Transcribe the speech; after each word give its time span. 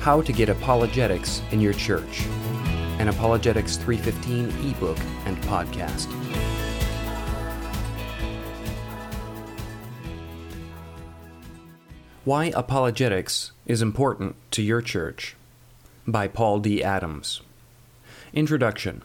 How 0.00 0.22
to 0.22 0.32
Get 0.32 0.48
Apologetics 0.48 1.42
in 1.50 1.60
Your 1.60 1.72
Church, 1.72 2.24
an 2.98 3.08
Apologetics 3.08 3.76
315 3.76 4.70
ebook 4.70 4.96
and 5.26 5.36
podcast. 5.42 6.06
Why 12.24 12.52
Apologetics 12.54 13.50
is 13.66 13.82
Important 13.82 14.36
to 14.52 14.62
Your 14.62 14.80
Church 14.80 15.34
by 16.06 16.28
Paul 16.28 16.60
D. 16.60 16.82
Adams. 16.82 17.42
Introduction 18.32 19.02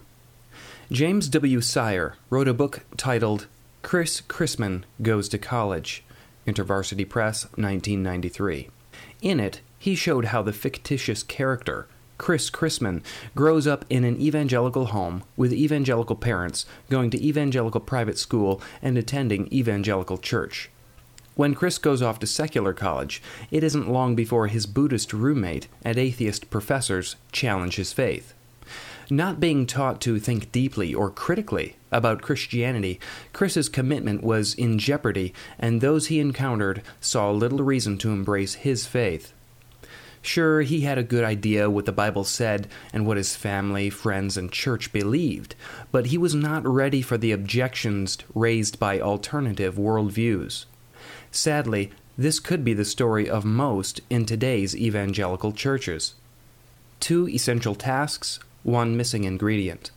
James 0.92 1.28
W. 1.28 1.60
Sire 1.60 2.14
wrote 2.30 2.48
a 2.48 2.54
book 2.54 2.82
titled 2.96 3.48
Chris 3.82 4.20
Chrisman 4.20 4.84
Goes 5.02 5.28
to 5.30 5.38
College, 5.38 6.04
InterVarsity 6.46 7.06
Press, 7.08 7.44
1993. 7.56 8.70
In 9.22 9.40
it, 9.40 9.60
he 9.84 9.94
showed 9.94 10.24
how 10.24 10.40
the 10.40 10.50
fictitious 10.50 11.22
character, 11.22 11.86
Chris 12.16 12.48
Chrisman, 12.48 13.02
grows 13.34 13.66
up 13.66 13.84
in 13.90 14.02
an 14.02 14.18
evangelical 14.18 14.86
home 14.86 15.22
with 15.36 15.52
evangelical 15.52 16.16
parents, 16.16 16.64
going 16.88 17.10
to 17.10 17.22
evangelical 17.22 17.82
private 17.82 18.16
school, 18.16 18.62
and 18.80 18.96
attending 18.96 19.46
evangelical 19.52 20.16
church. 20.16 20.70
When 21.34 21.54
Chris 21.54 21.76
goes 21.76 22.00
off 22.00 22.18
to 22.20 22.26
secular 22.26 22.72
college, 22.72 23.20
it 23.50 23.62
isn't 23.62 23.90
long 23.90 24.14
before 24.14 24.46
his 24.46 24.64
Buddhist 24.64 25.12
roommate 25.12 25.68
and 25.82 25.98
atheist 25.98 26.48
professors 26.48 27.16
challenge 27.30 27.76
his 27.76 27.92
faith. 27.92 28.32
Not 29.10 29.38
being 29.38 29.66
taught 29.66 30.00
to 30.00 30.18
think 30.18 30.50
deeply 30.50 30.94
or 30.94 31.10
critically 31.10 31.76
about 31.92 32.22
Christianity, 32.22 32.98
Chris's 33.34 33.68
commitment 33.68 34.24
was 34.24 34.54
in 34.54 34.78
jeopardy, 34.78 35.34
and 35.58 35.82
those 35.82 36.06
he 36.06 36.20
encountered 36.20 36.80
saw 37.02 37.30
little 37.30 37.62
reason 37.62 37.98
to 37.98 38.12
embrace 38.12 38.54
his 38.54 38.86
faith. 38.86 39.34
Sure, 40.24 40.62
he 40.62 40.80
had 40.80 40.96
a 40.96 41.02
good 41.02 41.22
idea 41.22 41.68
what 41.68 41.84
the 41.84 41.92
Bible 41.92 42.24
said 42.24 42.66
and 42.94 43.04
what 43.04 43.18
his 43.18 43.36
family, 43.36 43.90
friends, 43.90 44.38
and 44.38 44.50
church 44.50 44.90
believed, 44.90 45.54
but 45.92 46.06
he 46.06 46.16
was 46.16 46.34
not 46.34 46.66
ready 46.66 47.02
for 47.02 47.18
the 47.18 47.30
objections 47.30 48.16
raised 48.34 48.78
by 48.78 48.98
alternative 48.98 49.74
worldviews. 49.74 50.64
Sadly, 51.30 51.92
this 52.16 52.40
could 52.40 52.64
be 52.64 52.72
the 52.72 52.86
story 52.86 53.28
of 53.28 53.44
most 53.44 54.00
in 54.08 54.24
today's 54.24 54.74
evangelical 54.74 55.52
churches. 55.52 56.14
Two 57.00 57.28
essential 57.28 57.74
tasks, 57.74 58.40
one 58.62 58.96
missing 58.96 59.24
ingredient. 59.24 59.90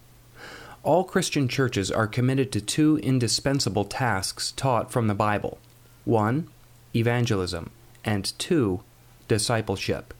All 0.84 1.06
Christian 1.06 1.48
churches 1.48 1.90
are 1.90 2.06
committed 2.06 2.52
to 2.52 2.60
two 2.60 2.98
indispensable 2.98 3.86
tasks 3.86 4.52
taught 4.52 4.92
from 4.92 5.08
the 5.08 5.16
Bible 5.16 5.58
one, 6.04 6.50
evangelism, 6.94 7.70
and 8.04 8.38
two, 8.38 8.82
discipleship. 9.30 10.14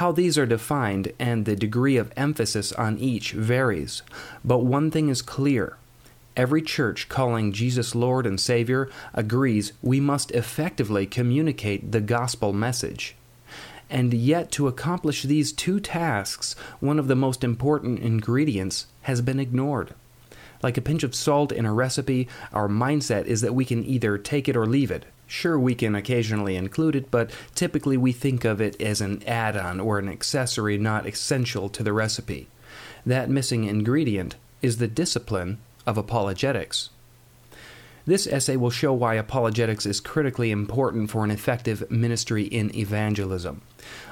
How 0.00 0.12
these 0.12 0.38
are 0.38 0.46
defined 0.46 1.12
and 1.18 1.44
the 1.44 1.54
degree 1.54 1.98
of 1.98 2.10
emphasis 2.16 2.72
on 2.72 2.96
each 2.96 3.32
varies, 3.32 4.00
but 4.42 4.64
one 4.64 4.90
thing 4.90 5.10
is 5.10 5.20
clear. 5.20 5.76
Every 6.38 6.62
church 6.62 7.10
calling 7.10 7.52
Jesus 7.52 7.94
Lord 7.94 8.26
and 8.26 8.40
Savior 8.40 8.88
agrees 9.12 9.74
we 9.82 10.00
must 10.00 10.30
effectively 10.30 11.04
communicate 11.04 11.92
the 11.92 12.00
gospel 12.00 12.54
message. 12.54 13.14
And 13.90 14.14
yet, 14.14 14.50
to 14.52 14.68
accomplish 14.68 15.24
these 15.24 15.52
two 15.52 15.80
tasks, 15.80 16.56
one 16.80 16.98
of 16.98 17.06
the 17.06 17.14
most 17.14 17.44
important 17.44 17.98
ingredients 17.98 18.86
has 19.02 19.20
been 19.20 19.38
ignored. 19.38 19.92
Like 20.62 20.78
a 20.78 20.80
pinch 20.80 21.02
of 21.02 21.14
salt 21.14 21.52
in 21.52 21.66
a 21.66 21.74
recipe, 21.74 22.26
our 22.54 22.68
mindset 22.68 23.26
is 23.26 23.42
that 23.42 23.54
we 23.54 23.66
can 23.66 23.84
either 23.84 24.16
take 24.16 24.48
it 24.48 24.56
or 24.56 24.64
leave 24.64 24.90
it. 24.90 25.04
Sure, 25.30 25.56
we 25.56 25.76
can 25.76 25.94
occasionally 25.94 26.56
include 26.56 26.96
it, 26.96 27.08
but 27.08 27.30
typically 27.54 27.96
we 27.96 28.10
think 28.10 28.44
of 28.44 28.60
it 28.60 28.78
as 28.82 29.00
an 29.00 29.22
add 29.28 29.56
on 29.56 29.78
or 29.78 30.00
an 30.00 30.08
accessory 30.08 30.76
not 30.76 31.06
essential 31.06 31.68
to 31.68 31.84
the 31.84 31.92
recipe. 31.92 32.48
That 33.06 33.30
missing 33.30 33.62
ingredient 33.62 34.34
is 34.60 34.78
the 34.78 34.88
discipline 34.88 35.58
of 35.86 35.96
apologetics. 35.96 36.90
This 38.06 38.26
essay 38.26 38.56
will 38.56 38.70
show 38.70 38.92
why 38.92 39.14
apologetics 39.14 39.86
is 39.86 40.00
critically 40.00 40.50
important 40.50 41.12
for 41.12 41.22
an 41.22 41.30
effective 41.30 41.88
ministry 41.88 42.42
in 42.42 42.74
evangelism. 42.74 43.62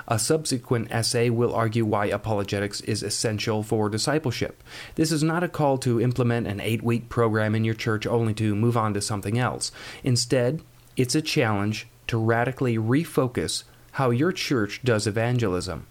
A 0.07 0.21
subsequent 0.21 0.87
essay 0.93 1.31
will 1.31 1.53
argue 1.53 1.85
why 1.85 2.07
apologetics 2.07 2.81
is 2.83 3.03
essential 3.03 3.65
for 3.65 3.89
discipleship. 3.89 4.63
This 4.95 5.11
is 5.11 5.25
not 5.25 5.43
a 5.43 5.49
call 5.49 5.79
to 5.79 6.01
implement 6.01 6.47
an 6.47 6.61
eight 6.61 6.85
week 6.85 7.09
program 7.09 7.57
in 7.57 7.65
your 7.65 7.75
church 7.75 8.07
only 8.07 8.35
to 8.35 8.55
move 8.55 8.77
on 8.77 8.95
to 8.95 9.01
something 9.01 9.37
else. 9.37 9.73
Instead, 10.05 10.63
it's 10.99 11.15
a 11.15 11.23
challenge 11.23 11.87
to 12.09 12.19
radically 12.19 12.77
refocus 12.77 13.63
how 13.93 14.11
your 14.11 14.33
church 14.33 14.83
does 14.83 15.07
evangelism. 15.07 15.87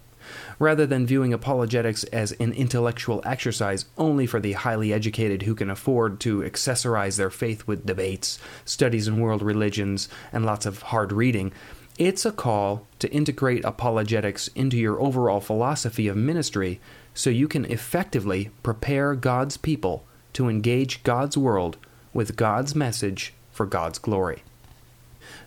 Rather 0.58 0.84
than 0.84 1.06
viewing 1.06 1.32
apologetics 1.32 2.04
as 2.04 2.32
an 2.32 2.52
intellectual 2.52 3.22
exercise 3.24 3.86
only 3.96 4.26
for 4.26 4.38
the 4.38 4.52
highly 4.52 4.92
educated 4.92 5.42
who 5.42 5.54
can 5.54 5.70
afford 5.70 6.20
to 6.20 6.42
accessorize 6.42 7.16
their 7.16 7.30
faith 7.30 7.66
with 7.66 7.86
debates, 7.86 8.38
studies 8.66 9.08
in 9.08 9.18
world 9.18 9.40
religions, 9.40 10.10
and 10.30 10.44
lots 10.44 10.66
of 10.66 10.82
hard 10.82 11.10
reading, 11.10 11.52
it's 11.96 12.26
a 12.26 12.30
call 12.30 12.86
to 12.98 13.10
integrate 13.10 13.64
apologetics 13.64 14.48
into 14.48 14.76
your 14.76 15.00
overall 15.00 15.40
philosophy 15.40 16.06
of 16.06 16.18
ministry 16.18 16.80
so 17.14 17.30
you 17.30 17.48
can 17.48 17.64
effectively 17.64 18.50
prepare 18.62 19.14
God's 19.14 19.56
people 19.56 20.04
to 20.34 20.50
engage 20.50 21.02
God's 21.02 21.38
world 21.38 21.78
with 22.12 22.36
God's 22.36 22.74
message 22.74 23.32
for 23.50 23.64
God's 23.64 23.98
glory. 23.98 24.42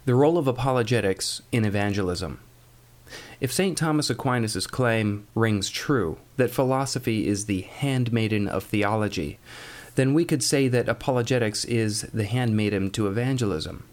The 0.05 0.15
role 0.15 0.37
of 0.37 0.47
apologetics 0.47 1.41
in 1.51 1.65
evangelism. 1.65 2.39
If 3.39 3.51
St. 3.51 3.77
Thomas 3.77 4.09
Aquinas' 4.09 4.67
claim 4.67 5.27
rings 5.35 5.69
true, 5.69 6.17
that 6.37 6.51
philosophy 6.51 7.27
is 7.27 7.45
the 7.45 7.61
handmaiden 7.61 8.47
of 8.47 8.63
theology, 8.63 9.39
then 9.95 10.13
we 10.13 10.25
could 10.25 10.43
say 10.43 10.67
that 10.67 10.87
apologetics 10.87 11.65
is 11.65 12.01
the 12.13 12.25
handmaiden 12.25 12.91
to 12.91 13.07
evangelism. 13.07 13.83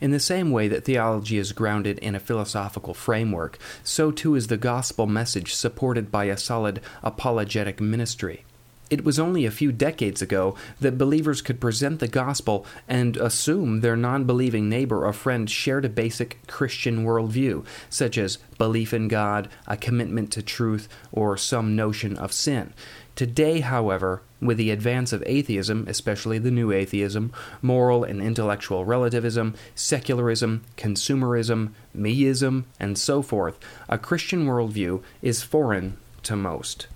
In 0.00 0.12
the 0.12 0.20
same 0.20 0.52
way 0.52 0.68
that 0.68 0.84
theology 0.84 1.38
is 1.38 1.50
grounded 1.52 1.98
in 1.98 2.14
a 2.14 2.20
philosophical 2.20 2.94
framework, 2.94 3.58
so 3.82 4.12
too 4.12 4.36
is 4.36 4.46
the 4.46 4.56
gospel 4.56 5.06
message 5.06 5.54
supported 5.54 6.12
by 6.12 6.26
a 6.26 6.36
solid 6.36 6.80
apologetic 7.02 7.80
ministry. 7.80 8.44
It 8.90 9.04
was 9.04 9.18
only 9.18 9.44
a 9.44 9.50
few 9.50 9.70
decades 9.70 10.22
ago 10.22 10.54
that 10.80 10.96
believers 10.96 11.42
could 11.42 11.60
present 11.60 12.00
the 12.00 12.08
gospel 12.08 12.64
and 12.88 13.18
assume 13.18 13.80
their 13.80 13.96
non 13.96 14.24
believing 14.24 14.68
neighbor 14.68 15.04
or 15.04 15.12
friend 15.12 15.48
shared 15.50 15.84
a 15.84 15.90
basic 15.90 16.38
Christian 16.46 17.04
worldview, 17.04 17.66
such 17.90 18.16
as 18.16 18.38
belief 18.56 18.94
in 18.94 19.08
God, 19.08 19.48
a 19.66 19.76
commitment 19.76 20.32
to 20.32 20.42
truth, 20.42 20.88
or 21.12 21.36
some 21.36 21.76
notion 21.76 22.16
of 22.16 22.32
sin. 22.32 22.72
Today, 23.14 23.60
however, 23.60 24.22
with 24.40 24.56
the 24.56 24.70
advance 24.70 25.12
of 25.12 25.22
atheism, 25.26 25.84
especially 25.88 26.38
the 26.38 26.50
new 26.50 26.72
atheism, 26.72 27.32
moral 27.60 28.04
and 28.04 28.22
intellectual 28.22 28.84
relativism, 28.84 29.54
secularism, 29.74 30.64
consumerism, 30.76 31.72
meism, 31.94 32.64
and 32.78 32.96
so 32.96 33.20
forth, 33.20 33.58
a 33.88 33.98
Christian 33.98 34.46
worldview 34.46 35.02
is 35.20 35.42
foreign 35.42 35.96
to 36.22 36.36
most. 36.36 36.86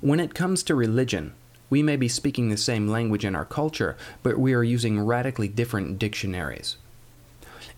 When 0.00 0.20
it 0.20 0.34
comes 0.34 0.62
to 0.64 0.74
religion, 0.74 1.32
we 1.70 1.82
may 1.82 1.96
be 1.96 2.08
speaking 2.08 2.48
the 2.48 2.56
same 2.56 2.88
language 2.88 3.24
in 3.24 3.34
our 3.34 3.44
culture, 3.44 3.96
but 4.22 4.38
we 4.38 4.52
are 4.52 4.62
using 4.62 5.00
radically 5.00 5.48
different 5.48 5.98
dictionaries. 5.98 6.76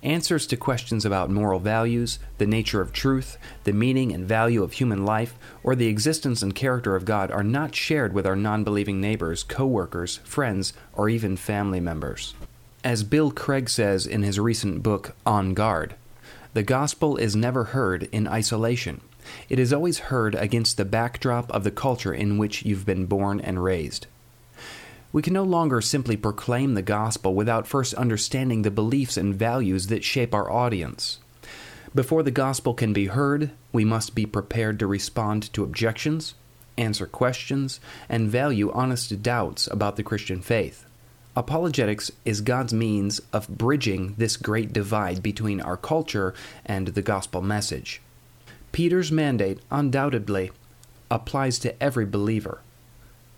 Answers 0.03 0.49
to 0.49 0.57
questions 0.57 1.05
about 1.05 1.31
moral 1.31 1.61
values, 1.61 2.19
the 2.39 2.47
nature 2.47 2.81
of 2.81 2.93
truth, 2.93 3.39
the 3.63 3.73
meaning 3.73 4.11
and 4.11 4.27
value 4.27 4.65
of 4.65 4.73
human 4.73 5.05
life, 5.05 5.37
or 5.63 5.77
the 5.77 5.87
existence 5.87 6.43
and 6.43 6.57
character 6.57 6.97
of 6.97 7.05
God 7.05 7.31
are 7.31 7.45
not 7.45 7.77
shared 7.77 8.13
with 8.13 8.27
our 8.27 8.35
non 8.35 8.65
believing 8.65 9.01
neighbors, 9.01 9.45
co 9.45 9.65
workers, 9.65 10.17
friends, 10.25 10.73
or 10.93 11.09
even 11.09 11.37
family 11.37 11.79
members. 11.79 12.35
As 12.83 13.05
Bill 13.05 13.31
Craig 13.31 13.71
says 13.71 14.05
in 14.05 14.25
his 14.25 14.41
recent 14.41 14.83
book, 14.83 15.15
On 15.25 15.55
Guard, 15.55 15.95
the 16.53 16.65
gospel 16.65 17.17
is 17.17 17.37
never 17.37 17.65
heard 17.65 18.09
in 18.11 18.27
isolation. 18.27 19.03
It 19.49 19.59
is 19.59 19.73
always 19.73 19.99
heard 19.99 20.35
against 20.35 20.77
the 20.77 20.85
backdrop 20.85 21.51
of 21.51 21.65
the 21.65 21.71
culture 21.71 22.13
in 22.13 22.39
which 22.39 22.65
you've 22.65 22.87
been 22.87 23.07
born 23.07 23.41
and 23.41 23.63
raised. 23.63 24.07
We 25.13 25.23
can 25.23 25.35
no 25.35 25.45
longer 25.45 25.81
simply 25.81 26.17
proclaim 26.17 26.75
the 26.75 26.83
gospel 26.83 27.35
without 27.35 27.67
first 27.67 27.93
understanding 27.95 28.63
the 28.63 28.71
beliefs 28.71 29.17
and 29.17 29.35
values 29.35 29.89
that 29.89 30.05
shape 30.05 30.35
our 30.35 30.51
audience. 30.51 31.19
Before 31.95 32.23
the 32.23 32.31
gospel 32.31 32.73
can 32.73 32.95
be 32.95 33.07
heard, 33.07 33.51
we 33.73 33.85
must 33.85 34.15
be 34.15 34.25
prepared 34.25 34.79
to 34.79 34.87
respond 34.87 35.53
to 35.53 35.65
objections, 35.65 36.35
answer 36.79 37.07
questions, 37.07 37.81
and 38.09 38.31
value 38.31 38.73
honest 38.73 39.23
doubts 39.23 39.67
about 39.67 39.97
the 39.97 40.03
Christian 40.03 40.41
faith. 40.41 40.87
Apologetics 41.37 42.11
is 42.25 42.41
God's 42.41 42.73
means 42.73 43.21
of 43.33 43.49
bridging 43.49 44.15
this 44.17 44.39
great 44.39 44.73
divide 44.73 45.23
between 45.23 45.61
our 45.61 45.77
culture 45.77 46.33
and 46.65 46.89
the 46.89 47.03
gospel 47.03 47.43
message. 47.43 48.01
Peter's 48.73 49.13
mandate 49.13 49.61
undoubtedly 49.71 50.51
applies 51.11 51.59
to 51.59 51.81
every 51.83 52.07
believer. 52.07 52.61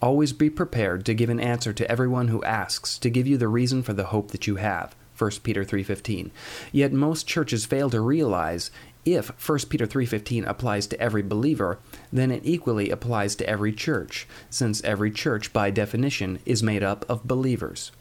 Always 0.01 0.33
be 0.33 0.49
prepared 0.49 1.05
to 1.07 1.15
give 1.15 1.29
an 1.29 1.41
answer 1.41 1.73
to 1.73 1.91
everyone 1.91 2.29
who 2.29 2.43
asks 2.45 2.99
to 2.99 3.11
give 3.11 3.27
you 3.27 3.37
the 3.37 3.49
reason 3.49 3.83
for 3.83 3.93
the 3.93 4.07
hope 4.07 4.31
that 4.31 4.47
you 4.47 4.57
have. 4.57 4.95
1 5.19 5.43
Peter 5.43 5.65
3:15. 5.65 6.31
Yet 6.73 6.93
most 6.93 7.27
churches 7.27 7.65
fail 7.65 7.91
to 7.91 8.01
realize 8.01 8.71
If 9.05 9.29
1 9.39 9.69
Peter 9.69 9.87
3:15 9.87 10.45
applies 10.47 10.87
to 10.87 11.01
every 11.01 11.23
believer, 11.23 11.79
then 12.13 12.31
it 12.31 12.43
equally 12.45 12.89
applies 12.89 13.35
to 13.37 13.49
every 13.49 13.73
church, 13.73 14.27
since 14.49 14.83
every 14.83 15.11
church 15.11 15.53
by 15.53 15.71
definition 15.71 16.39
is 16.47 16.63
made 16.63 16.83
up 16.83 17.05
of 17.09 17.29
believers. 17.29 17.93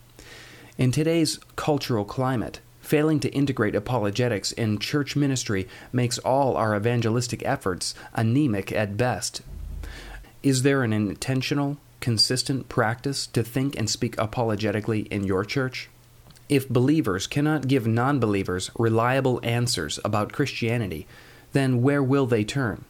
In 0.77 0.91
today's 0.91 1.39
cultural 1.55 2.05
climate, 2.05 2.61
failing 2.83 3.19
to 3.21 3.29
integrate 3.29 3.73
apologetics 3.73 4.51
in 4.51 4.77
church 4.77 5.15
ministry 5.15 5.67
makes 5.91 6.19
all 6.19 6.55
our 6.55 6.75
evangelistic 6.75 7.43
efforts 7.45 7.95
anemic 8.13 8.71
at 8.71 8.97
best. 8.97 9.41
Is 10.43 10.61
there 10.61 10.83
an 10.83 10.91
intentional, 10.91 11.77
consistent 12.01 12.67
practice 12.67 13.25
to 13.27 13.41
think 13.41 13.79
and 13.79 13.89
speak 13.89 14.17
apologetically 14.17 15.01
in 15.03 15.23
your 15.23 15.45
church? 15.45 15.89
If 16.49 16.67
believers 16.67 17.25
cannot 17.25 17.69
give 17.69 17.87
non 17.87 18.19
believers 18.19 18.69
reliable 18.77 19.39
answers 19.43 19.99
about 20.03 20.33
Christianity, 20.33 21.07
then 21.53 21.81
where 21.81 22.03
will 22.03 22.25
they 22.25 22.43
turn? 22.43 22.83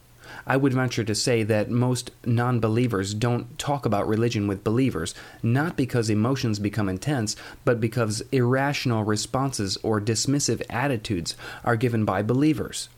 I 0.46 0.58
would 0.58 0.74
venture 0.74 1.04
to 1.04 1.16
say 1.16 1.44
that 1.44 1.70
most 1.70 2.12
non 2.26 2.60
believers 2.60 3.14
don't 3.14 3.58
talk 3.58 3.86
about 3.86 4.08
religion 4.08 4.48
with 4.48 4.64
believers, 4.64 5.14
not 5.42 5.76
because 5.76 6.10
emotions 6.10 6.60
become 6.60 6.90
intense, 6.90 7.36
but 7.66 7.80
because 7.80 8.24
irrational 8.32 9.04
responses 9.04 9.78
or 9.84 10.00
dismissive 10.00 10.62
attitudes 10.70 11.36
are 11.64 11.76
given 11.76 12.06
by 12.06 12.22
believers. 12.22 12.90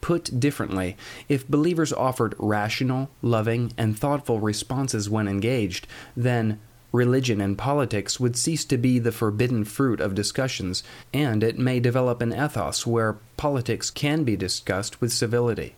Put 0.00 0.40
differently, 0.40 0.96
if 1.28 1.46
believers 1.46 1.92
offered 1.92 2.34
rational, 2.38 3.10
loving, 3.20 3.72
and 3.76 3.98
thoughtful 3.98 4.40
responses 4.40 5.10
when 5.10 5.28
engaged, 5.28 5.86
then 6.16 6.58
Religion 6.92 7.40
and 7.40 7.56
politics 7.56 8.18
would 8.18 8.36
cease 8.36 8.64
to 8.64 8.76
be 8.76 8.98
the 8.98 9.12
forbidden 9.12 9.64
fruit 9.64 10.00
of 10.00 10.14
discussions, 10.14 10.82
and 11.14 11.44
it 11.44 11.56
may 11.56 11.78
develop 11.78 12.20
an 12.20 12.32
ethos 12.32 12.84
where 12.84 13.18
politics 13.36 13.90
can 13.90 14.24
be 14.24 14.36
discussed 14.36 15.00
with 15.00 15.12
civility. 15.12 15.76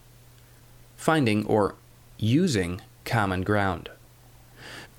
Finding 1.03 1.45
or 1.47 1.75
using 2.17 2.81
common 3.05 3.43
ground. 3.43 3.89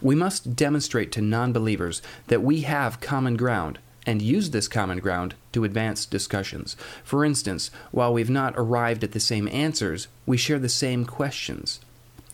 We 0.02 0.16
must 0.16 0.54
demonstrate 0.54 1.14
to 1.14 1.22
non 1.22 1.54
believers 1.54 2.02
that 2.28 2.44
we 2.44 2.64
have 2.64 3.00
common 3.00 3.38
ground 3.38 3.80
and 4.06 4.22
use 4.22 4.50
this 4.50 4.68
common 4.68 5.00
ground 5.00 5.36
to 5.54 5.64
advance 5.64 6.06
discussions. 6.06 6.76
For 7.06 7.24
instance, 7.24 7.72
while 7.92 8.12
we've 8.12 8.30
not 8.30 8.54
arrived 8.58 9.06
at 9.06 9.14
the 9.14 9.22
same 9.22 9.48
answers, 9.48 10.10
we 10.26 10.36
share 10.36 10.60
the 10.60 10.68
same 10.68 11.06
questions. 11.06 11.80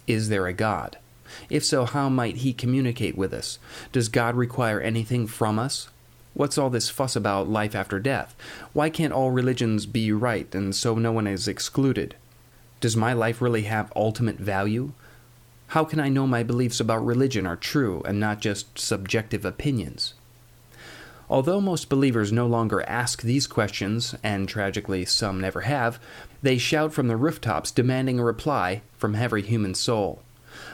Is 0.07 0.29
there 0.29 0.47
a 0.47 0.51
God? 0.53 0.97
If 1.47 1.63
so, 1.63 1.85
how 1.85 2.09
might 2.09 2.37
He 2.37 2.53
communicate 2.53 3.15
with 3.15 3.31
us? 3.33 3.59
Does 3.91 4.09
God 4.09 4.33
require 4.33 4.81
anything 4.81 5.27
from 5.27 5.59
us? 5.59 5.89
What's 6.33 6.57
all 6.57 6.71
this 6.71 6.89
fuss 6.89 7.15
about 7.15 7.47
life 7.47 7.75
after 7.75 7.99
death? 7.99 8.35
Why 8.73 8.89
can't 8.89 9.13
all 9.13 9.29
religions 9.29 9.85
be 9.85 10.11
right 10.11 10.55
and 10.55 10.75
so 10.75 10.95
no 10.95 11.11
one 11.11 11.27
is 11.27 11.47
excluded? 11.47 12.15
Does 12.79 12.95
my 12.95 13.11
life 13.13 13.41
really 13.41 13.63
have 13.63 13.91
ultimate 13.95 14.37
value? 14.37 14.93
How 15.67 15.83
can 15.83 15.99
I 15.99 16.09
know 16.09 16.25
my 16.25 16.43
beliefs 16.43 16.79
about 16.79 17.05
religion 17.05 17.45
are 17.45 17.57
true 17.57 18.01
and 18.05 18.19
not 18.19 18.39
just 18.39 18.79
subjective 18.79 19.43
opinions? 19.43 20.13
Although 21.29 21.61
most 21.61 21.89
believers 21.89 22.31
no 22.31 22.47
longer 22.47 22.81
ask 22.89 23.21
these 23.21 23.45
questions, 23.45 24.15
and 24.23 24.49
tragically 24.49 25.05
some 25.05 25.39
never 25.39 25.61
have, 25.61 25.99
they 26.41 26.57
shout 26.57 26.91
from 26.91 27.07
the 27.07 27.17
rooftops 27.17 27.69
demanding 27.69 28.17
a 28.17 28.23
reply 28.23 28.81
from 28.97 29.13
every 29.13 29.43
human 29.43 29.75
soul. 29.75 30.23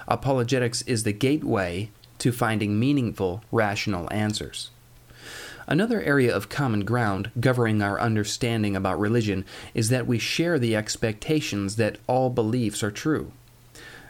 Apologetics 0.07 0.81
is 0.83 1.03
the 1.03 1.11
gateway 1.11 1.89
to 2.19 2.31
finding 2.31 2.79
meaningful, 2.79 3.43
rational 3.51 4.07
answers. 4.13 4.69
Another 5.67 6.01
area 6.01 6.35
of 6.35 6.49
common 6.49 6.85
ground 6.85 7.31
governing 7.39 7.81
our 7.81 7.99
understanding 7.99 8.75
about 8.75 8.99
religion 8.99 9.45
is 9.73 9.89
that 9.89 10.05
we 10.05 10.19
share 10.19 10.59
the 10.59 10.75
expectations 10.75 11.75
that 11.77 11.97
all 12.07 12.29
beliefs 12.29 12.83
are 12.83 12.91
true. 12.91 13.31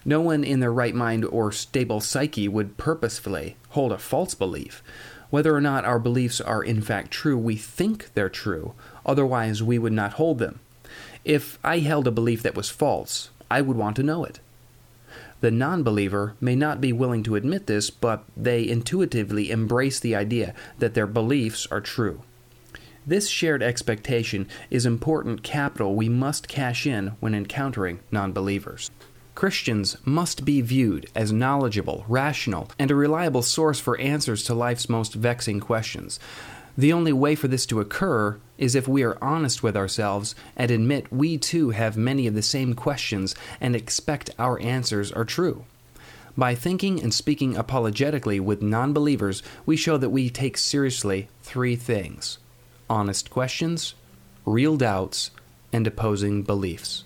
No 0.04 0.22
one 0.22 0.44
in 0.44 0.60
their 0.60 0.74
right 0.74 0.94
mind 0.94 1.26
or 1.26 1.52
stable 1.52 2.02
psyche 2.02 2.48
would 2.48 2.78
purposefully 2.78 3.56
hold 3.70 3.92
a 3.92 3.98
false 3.98 4.36
belief. 4.36 4.84
Whether 5.30 5.56
or 5.56 5.62
not 5.62 5.86
our 5.86 5.98
beliefs 5.98 6.40
are 6.40 6.64
in 6.64 6.82
fact 6.82 7.12
true, 7.12 7.38
we 7.38 7.56
think 7.56 8.14
they're 8.14 8.30
true, 8.30 8.74
otherwise, 9.06 9.64
we 9.64 9.80
would 9.80 9.94
not 9.94 10.14
hold 10.14 10.40
them. 10.40 10.60
If 11.24 11.58
I 11.64 11.80
held 11.80 12.08
a 12.08 12.12
belief 12.12 12.44
that 12.44 12.56
was 12.56 12.70
false, 12.70 13.30
I 13.50 13.62
would 13.62 13.78
want 13.78 13.96
to 13.96 14.04
know 14.04 14.24
it. 14.24 14.40
The 15.42 15.52
non 15.52 15.84
believer 15.84 16.36
may 16.40 16.56
not 16.56 16.82
be 16.82 16.94
willing 16.94 17.24
to 17.24 17.36
admit 17.36 17.68
this, 17.68 17.90
but 17.90 18.24
they 18.36 18.68
intuitively 18.68 19.52
embrace 19.52 20.00
the 20.00 20.16
idea 20.16 20.54
that 20.80 20.94
their 20.94 21.08
beliefs 21.08 21.68
are 21.70 21.82
true. 21.82 22.24
This 23.08 23.30
shared 23.30 23.62
expectation 23.62 24.48
is 24.72 24.86
important 24.86 25.44
capital 25.44 25.94
we 25.94 26.10
must 26.10 26.48
cash 26.48 26.88
in 26.88 27.10
when 27.20 27.36
encountering 27.36 28.00
non 28.12 28.34
believers. 28.34 28.90
Christians 29.36 29.98
must 30.06 30.46
be 30.46 30.62
viewed 30.62 31.10
as 31.14 31.32
knowledgeable, 31.32 32.06
rational, 32.08 32.72
and 32.80 32.90
a 32.90 32.96
reliable 32.96 33.42
source 33.42 33.80
for 33.80 34.00
answers 34.00 34.44
to 34.46 34.54
life's 34.54 34.88
most 34.88 35.14
vexing 35.14 35.60
questions. 35.60 36.20
The 36.78 36.92
only 36.92 37.14
way 37.14 37.36
for 37.36 37.48
this 37.48 37.66
to 37.68 37.80
occur 37.80 38.38
is 38.58 38.76
if 38.76 38.88
we 38.88 39.04
are 39.04 39.18
honest 39.22 39.64
with 39.64 39.78
ourselves 39.78 40.36
and 40.56 40.70
admit 40.70 41.12
we 41.12 41.38
too 41.38 41.70
have 41.70 41.96
many 41.96 42.28
of 42.28 42.34
the 42.34 42.42
same 42.42 42.74
questions 42.74 43.34
and 43.62 43.76
expect 43.76 44.30
our 44.38 44.60
answers 44.60 45.12
are 45.12 45.26
true. 45.26 45.66
By 46.38 46.54
thinking 46.54 47.02
and 47.02 47.14
speaking 47.14 47.56
apologetically 47.56 48.42
with 48.42 48.62
non 48.62 48.92
believers, 48.92 49.42
we 49.66 49.78
show 49.78 49.98
that 49.98 50.10
we 50.10 50.30
take 50.30 50.58
seriously 50.58 51.30
three 51.42 51.78
things 51.78 52.40
honest 52.90 53.30
questions, 53.30 53.96
real 54.46 54.76
doubts, 54.76 55.32
and 55.72 55.88
opposing 55.88 56.44
beliefs. 56.44 57.06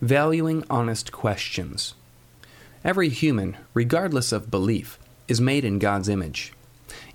Valuing 0.00 0.64
honest 0.70 1.12
questions. 1.12 1.94
Every 2.82 3.10
human, 3.10 3.56
regardless 3.74 4.32
of 4.32 4.50
belief, 4.50 4.98
is 5.28 5.40
made 5.40 5.64
in 5.64 5.78
God's 5.78 6.08
image. 6.08 6.53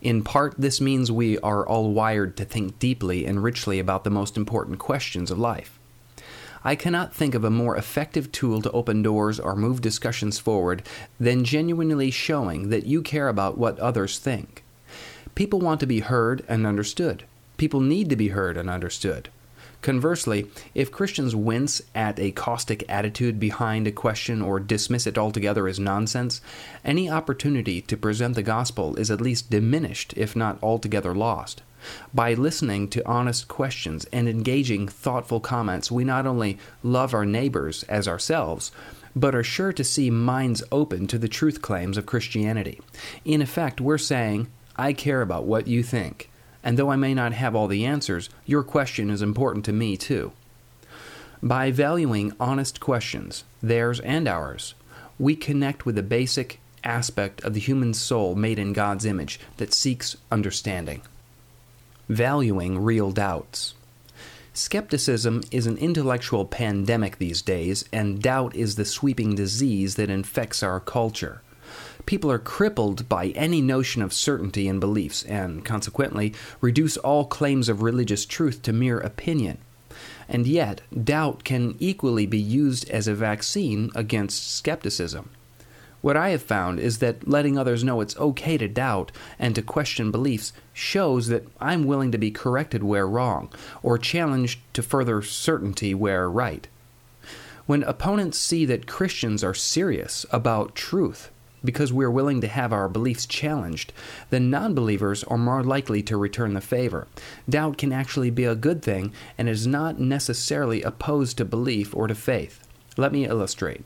In 0.02 0.24
part, 0.24 0.56
this 0.58 0.80
means 0.80 1.12
we 1.12 1.38
are 1.40 1.68
all 1.68 1.92
wired 1.92 2.38
to 2.38 2.46
think 2.46 2.80
deeply 2.80 3.26
and 3.26 3.44
richly 3.44 3.80
about 3.80 4.04
the 4.04 4.10
most 4.10 4.38
important 4.38 4.80
questions 4.80 5.30
of 5.30 5.38
life. 5.38 5.78
I 6.64 6.76
cannot 6.76 7.14
think 7.14 7.36
of 7.36 7.44
a 7.44 7.50
more 7.50 7.78
effective 7.78 8.32
tool 8.32 8.62
to 8.62 8.72
open 8.72 9.02
doors 9.02 9.40
or 9.40 9.56
move 9.56 9.82
discussions 9.82 10.40
forward 10.40 10.84
than 11.20 11.46
genuinely 11.46 12.12
showing 12.12 12.70
that 12.70 12.86
you 12.86 13.02
care 13.02 13.30
about 13.30 13.58
what 13.58 13.80
others 13.80 14.20
think. 14.20 14.64
People 15.36 15.60
want 15.60 15.80
to 15.80 15.88
be 15.88 16.02
heard 16.02 16.44
and 16.48 16.68
understood. 16.68 17.24
People 17.58 17.80
need 17.80 18.10
to 18.10 18.16
be 18.16 18.30
heard 18.30 18.58
and 18.58 18.70
understood. 18.70 19.30
Conversely, 19.82 20.46
if 20.76 20.92
Christians 20.92 21.36
wince 21.36 21.82
at 21.96 22.20
a 22.20 22.32
caustic 22.32 22.84
attitude 22.90 23.40
behind 23.40 23.88
a 23.88 23.92
question 23.94 24.42
or 24.42 24.60
dismiss 24.60 25.08
it 25.08 25.18
altogether 25.18 25.68
as 25.70 25.80
nonsense, 25.80 26.42
any 26.84 27.10
opportunity 27.10 27.82
to 27.82 27.96
present 27.96 28.36
the 28.36 28.44
gospel 28.44 28.98
is 28.98 29.10
at 29.10 29.22
least 29.22 29.50
diminished, 29.50 30.14
if 30.18 30.36
not 30.36 30.62
altogether 30.62 31.16
lost. 31.16 31.62
By 32.14 32.34
listening 32.34 32.90
to 32.90 33.08
honest 33.08 33.48
questions 33.48 34.06
and 34.12 34.28
engaging 34.28 34.90
thoughtful 34.90 35.40
comments, 35.40 35.90
we 35.90 36.04
not 36.04 36.28
only 36.28 36.58
love 36.84 37.14
our 37.14 37.26
neighbors 37.26 37.84
as 37.84 38.06
ourselves, 38.06 38.74
but 39.16 39.34
are 39.34 39.44
sure 39.44 39.72
to 39.72 39.84
see 39.84 40.10
minds 40.10 40.62
open 40.74 41.08
to 41.08 41.18
the 41.18 41.30
truth 41.30 41.62
claims 41.62 41.98
of 41.98 42.06
Christianity. 42.06 42.82
In 43.24 43.42
effect, 43.42 43.80
we're 43.80 43.98
saying, 43.98 44.48
I 44.76 44.92
care 44.92 45.22
about 45.22 45.46
what 45.46 45.68
you 45.68 45.84
think 45.84 46.29
and 46.64 46.78
though 46.78 46.92
I 46.92 46.96
may 46.96 47.14
not 47.14 47.34
have 47.34 47.56
all 47.56 47.68
the 47.68 47.86
answers, 47.86 48.30
your 48.46 48.64
question 48.64 49.10
is 49.10 49.22
important 49.22 49.66
to 49.66 49.74
me 49.74 49.98
too. 49.98 50.32
By 51.42 51.72
valuing 51.72 52.34
honest 52.40 52.80
questions, 52.80 53.46
theirs 53.62 54.00
and 54.02 54.28
ours, 54.28 54.74
we 55.18 55.36
connect 55.36 55.86
with 55.86 55.96
the 55.96 56.04
basic 56.04 56.60
aspect 56.84 57.42
of 57.44 57.54
the 57.54 57.60
human 57.60 57.94
soul 57.94 58.36
made 58.36 58.60
in 58.60 58.74
God's 58.74 59.06
image 59.06 59.40
that 59.58 59.74
seeks 59.74 60.18
understanding. 60.32 61.02
Valuing 62.08 62.80
real 62.80 63.12
doubts. 63.12 63.74
Skepticism 64.54 65.44
is 65.52 65.68
an 65.68 65.78
intellectual 65.78 66.44
pandemic 66.44 67.18
these 67.18 67.42
days, 67.42 67.86
and 67.94 68.22
doubt 68.22 68.56
is 68.56 68.76
the 68.76 68.84
sweeping 68.84 69.36
disease 69.36 69.96
that 69.96 70.10
infects 70.10 70.64
our 70.64 70.80
culture. 70.80 71.42
People 72.06 72.32
are 72.32 72.40
crippled 72.40 73.08
by 73.08 73.28
any 73.30 73.62
notion 73.62 74.02
of 74.02 74.14
certainty 74.14 74.68
in 74.68 74.80
beliefs, 74.80 75.24
and 75.24 75.64
consequently 75.64 76.34
reduce 76.62 76.98
all 76.98 77.26
claims 77.26 77.70
of 77.70 77.82
religious 77.82 78.26
truth 78.26 78.62
to 78.64 78.74
mere 78.74 79.00
opinion. 79.00 79.58
And 80.28 80.48
yet, 80.48 80.82
doubt 81.04 81.44
can 81.44 81.76
equally 81.80 82.26
be 82.26 82.40
used 82.40 82.90
as 82.90 83.08
a 83.08 83.16
vaccine 83.16 83.92
against 83.96 84.56
skepticism. 84.56 85.30
What 86.02 86.16
I 86.16 86.30
have 86.30 86.42
found 86.42 86.80
is 86.80 87.00
that 87.00 87.28
letting 87.28 87.58
others 87.58 87.84
know 87.84 88.00
it's 88.00 88.18
okay 88.18 88.58
to 88.58 88.68
doubt 88.68 89.12
and 89.38 89.54
to 89.56 89.62
question 89.62 90.12
beliefs 90.12 90.54
shows 90.72 91.28
that 91.28 91.46
I'm 91.60 91.84
willing 91.84 92.12
to 92.14 92.18
be 92.18 92.32
corrected 92.32 92.84
where 92.84 93.08
wrong, 93.08 93.50
or 93.84 93.98
challenged 93.98 94.60
to 94.74 94.82
further 94.82 95.22
certainty 95.22 95.94
where 95.94 96.30
right. 96.30 96.68
When 97.66 97.84
opponents 97.84 98.38
see 98.38 98.66
that 98.66 98.88
Christians 98.88 99.44
are 99.44 99.54
serious 99.54 100.26
about 100.32 100.74
truth, 100.74 101.32
because 101.64 101.94
we're 101.94 102.12
willing 102.12 102.42
to 102.42 102.48
have 102.48 102.72
our 102.72 102.90
beliefs 102.90 103.26
challenged, 103.26 103.94
then 104.30 104.50
non 104.50 104.74
believers 104.74 105.24
are 105.26 105.38
more 105.38 105.64
likely 105.64 106.02
to 106.04 106.18
return 106.18 106.54
the 106.54 106.62
favor. 106.62 107.08
Doubt 107.50 107.78
can 107.78 107.92
actually 107.92 108.30
be 108.30 108.46
a 108.46 108.56
good 108.56 108.82
thing 108.82 109.12
and 109.38 109.50
is 109.50 109.68
not 109.68 110.00
necessarily 110.00 110.82
opposed 110.82 111.38
to 111.38 111.46
belief 111.46 111.96
or 111.96 112.08
to 112.08 112.16
faith. 112.16 112.68
Let 112.98 113.12
me 113.12 113.26
illustrate. 113.26 113.84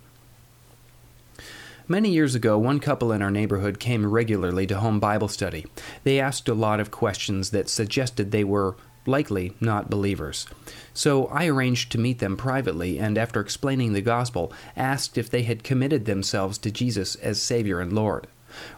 Many 1.88 2.12
years 2.12 2.34
ago, 2.34 2.58
one 2.58 2.80
couple 2.80 3.12
in 3.12 3.22
our 3.22 3.30
neighborhood 3.30 3.78
came 3.78 4.10
regularly 4.10 4.66
to 4.68 4.80
home 4.80 5.02
Bible 5.02 5.28
study. 5.28 5.66
They 6.06 6.18
asked 6.18 6.48
a 6.48 6.54
lot 6.54 6.80
of 6.80 6.92
questions 6.92 7.50
that 7.50 7.68
suggested 7.68 8.32
they 8.32 8.46
were 8.46 8.78
likely 9.06 9.54
not 9.60 9.90
believers. 9.90 10.48
So 10.94 11.28
I 11.28 11.48
arranged 11.48 11.92
to 11.92 11.98
meet 11.98 12.20
them 12.20 12.38
privately 12.38 13.00
and, 13.00 13.18
after 13.18 13.40
explaining 13.40 13.94
the 13.94 14.02
gospel, 14.02 14.52
asked 14.76 15.18
if 15.18 15.30
they 15.30 15.44
had 15.44 15.64
committed 15.64 16.06
themselves 16.06 16.58
to 16.60 16.72
Jesus 16.72 17.16
as 17.16 17.42
Savior 17.42 17.80
and 17.80 17.94
Lord. 17.94 18.28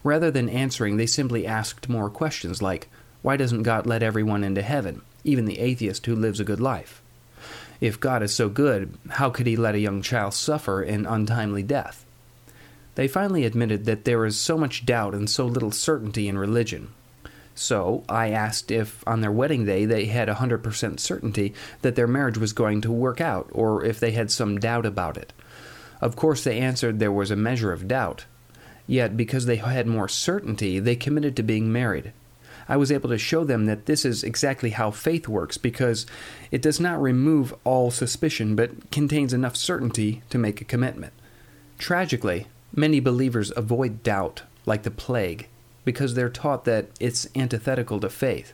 Rather 0.04 0.32
than 0.32 0.50
answering, 0.50 0.98
they 0.98 1.06
simply 1.06 1.46
asked 1.46 1.90
more 1.90 2.10
questions 2.10 2.62
like, 2.62 2.88
Why 3.22 3.38
doesn't 3.38 3.64
God 3.64 3.86
let 3.86 4.04
everyone 4.04 4.44
into 4.44 4.62
heaven, 4.62 5.02
even 5.24 5.46
the 5.46 5.60
atheist 5.60 6.06
who 6.06 6.16
lives 6.16 6.40
a 6.40 6.46
good 6.46 6.62
life? 6.62 7.02
If 7.82 8.00
God 8.00 8.24
is 8.24 8.34
so 8.34 8.48
good, 8.48 8.98
how 9.10 9.30
could 9.30 9.48
he 9.48 9.56
let 9.56 9.76
a 9.76 9.80
young 9.80 10.02
child 10.02 10.34
suffer 10.34 10.82
an 10.82 11.06
untimely 11.06 11.64
death? 11.64 12.06
They 12.96 13.10
finally 13.10 13.44
admitted 13.44 13.86
that 13.86 14.06
there 14.06 14.26
is 14.26 14.40
so 14.40 14.58
much 14.58 14.86
doubt 14.86 15.14
and 15.14 15.30
so 15.30 15.46
little 15.46 15.72
certainty 15.72 16.30
in 16.30 16.38
religion, 16.38 16.94
so 17.56 18.04
I 18.10 18.32
asked 18.32 18.70
if 18.70 19.02
on 19.08 19.22
their 19.22 19.32
wedding 19.32 19.66
day 19.66 19.86
they 19.86 20.06
had 20.06 20.28
a 20.28 20.36
100% 20.36 21.00
certainty 21.00 21.54
that 21.82 21.96
their 21.96 22.08
marriage 22.08 22.38
was 22.38 22.52
going 22.54 22.82
to 22.82 22.92
work 22.92 23.22
out, 23.22 23.50
or 23.54 23.84
if 23.84 24.00
they 24.00 24.12
had 24.12 24.30
some 24.30 24.60
doubt 24.60 24.86
about 24.86 25.16
it. 25.18 25.32
Of 26.02 26.18
course, 26.18 26.44
they 26.44 26.60
answered 26.60 27.00
there 27.00 27.12
was 27.12 27.32
a 27.32 27.38
measure 27.38 27.72
of 27.72 27.88
doubt. 27.88 28.26
Yet, 28.88 29.18
because 29.18 29.46
they 29.46 29.56
had 29.56 29.88
more 29.88 30.10
certainty, 30.10 30.80
they 30.80 30.96
committed 30.96 31.36
to 31.38 31.44
being 31.44 31.72
married. 31.72 32.12
I 32.68 32.78
was 32.78 32.92
able 32.92 33.10
to 33.10 33.18
show 33.18 33.44
them 33.44 33.66
that 33.66 33.86
this 33.86 34.06
is 34.06 34.24
exactly 34.24 34.72
how 34.72 34.92
faith 34.92 35.28
works 35.28 35.58
because 35.58 36.06
it 36.52 36.62
does 36.62 36.80
not 36.80 37.02
remove 37.02 37.54
all 37.64 37.90
suspicion 37.90 38.56
but 38.56 38.92
contains 38.92 39.34
enough 39.34 39.56
certainty 39.56 40.24
to 40.30 40.38
make 40.38 40.62
a 40.62 40.66
commitment. 40.66 41.14
Tragically, 41.78 42.48
many 42.74 43.00
believers 43.00 43.52
avoid 43.56 44.04
doubt 44.04 44.44
like 44.66 44.84
the 44.84 44.92
plague 44.92 45.48
because 45.86 46.14
they're 46.14 46.30
taught 46.30 46.66
that 46.66 46.88
it's 47.00 47.28
antithetical 47.36 48.00
to 48.02 48.10
faith. 48.10 48.54